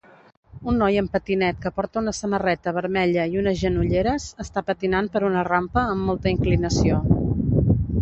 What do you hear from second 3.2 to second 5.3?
i unes genolleres està patinant per